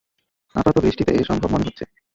আপাতদৃষ্টিতে, 0.55 1.13
সম্ভব 1.23 1.49
মনে 1.51 1.65
হচ্ছে। 1.67 1.83